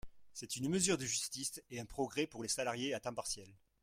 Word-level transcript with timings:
C’est 0.33 0.55
une 0.55 0.67
mesure 0.67 0.97
de 0.97 1.05
justice 1.05 1.61
et 1.69 1.79
un 1.79 1.85
progrès 1.85 2.25
pour 2.25 2.41
les 2.41 2.49
salariés 2.49 2.95
à 2.95 2.99
temps 2.99 3.13
partiel. 3.13 3.53